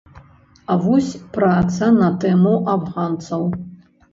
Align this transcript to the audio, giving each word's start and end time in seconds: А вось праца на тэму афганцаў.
А 0.73 0.77
вось 0.85 1.11
праца 1.35 1.91
на 1.99 2.09
тэму 2.25 2.57
афганцаў. 2.77 3.45